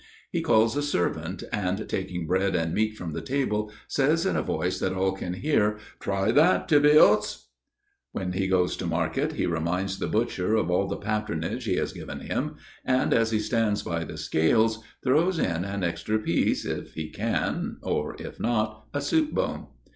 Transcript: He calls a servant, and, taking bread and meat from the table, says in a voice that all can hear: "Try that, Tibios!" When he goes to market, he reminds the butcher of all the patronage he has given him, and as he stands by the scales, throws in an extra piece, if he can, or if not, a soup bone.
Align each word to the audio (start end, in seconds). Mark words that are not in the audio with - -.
He 0.31 0.41
calls 0.41 0.75
a 0.75 0.81
servant, 0.81 1.43
and, 1.53 1.87
taking 1.87 2.25
bread 2.25 2.55
and 2.55 2.73
meat 2.73 2.97
from 2.97 3.11
the 3.11 3.21
table, 3.21 3.71
says 3.87 4.25
in 4.25 4.35
a 4.35 4.41
voice 4.41 4.79
that 4.79 4.93
all 4.93 5.11
can 5.11 5.33
hear: 5.33 5.77
"Try 5.99 6.31
that, 6.31 6.67
Tibios!" 6.67 7.49
When 8.11 8.31
he 8.31 8.47
goes 8.47 8.75
to 8.77 8.87
market, 8.87 9.33
he 9.33 9.45
reminds 9.45 9.99
the 9.99 10.07
butcher 10.07 10.55
of 10.55 10.71
all 10.71 10.87
the 10.87 10.97
patronage 10.97 11.65
he 11.65 11.75
has 11.75 11.93
given 11.93 12.21
him, 12.21 12.55
and 12.83 13.13
as 13.13 13.29
he 13.29 13.37
stands 13.37 13.83
by 13.83 14.03
the 14.03 14.17
scales, 14.17 14.79
throws 15.03 15.37
in 15.37 15.63
an 15.63 15.83
extra 15.83 16.17
piece, 16.17 16.65
if 16.65 16.95
he 16.95 17.11
can, 17.11 17.77
or 17.83 18.15
if 18.17 18.39
not, 18.39 18.87
a 18.95 19.01
soup 19.01 19.29
bone. 19.31 19.67